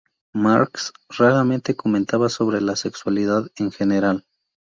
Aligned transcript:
Marx 0.33 0.93
raramente 1.09 1.75
comentaba 1.75 2.27
sobre 2.29 2.59
la 2.59 2.75
sexualidad 2.75 3.51
en 3.57 3.69
general. 3.71 4.25